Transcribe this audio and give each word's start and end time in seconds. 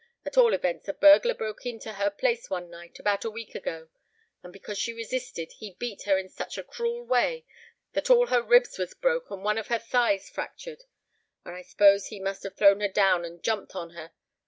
At 0.25 0.35
all 0.35 0.55
events 0.55 0.87
a 0.87 0.93
burglar 0.95 1.35
broke 1.35 1.63
into 1.63 1.93
her 1.93 2.09
place 2.09 2.49
one 2.49 2.71
night, 2.71 2.97
about 2.97 3.23
a 3.23 3.29
week 3.29 3.53
ago; 3.53 3.89
and 4.41 4.51
because 4.51 4.79
she 4.79 4.93
resisted, 4.95 5.51
he 5.57 5.75
beat 5.75 6.05
her 6.05 6.17
in 6.17 6.27
such 6.27 6.57
a 6.57 6.63
cruel 6.63 7.03
way 7.05 7.45
that 7.93 8.09
all 8.09 8.25
her 8.25 8.41
ribs 8.41 8.79
was 8.79 8.95
broke 8.95 9.29
and 9.29 9.43
one 9.43 9.59
of 9.59 9.67
her 9.67 9.77
thighs 9.77 10.27
fractured—so 10.27 10.87
I 11.53 11.61
'spose 11.61 12.07
he 12.07 12.19
must 12.19 12.41
have 12.41 12.55
thrown 12.55 12.79
her 12.79 12.87
down 12.89 13.23
and 13.23 13.43
jumped 13.43 13.75
on 13.75 13.91
her. 13.91 14.11